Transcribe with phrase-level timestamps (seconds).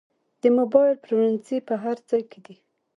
[0.41, 2.55] د موبایل پلورنځي په هر ځای کې دي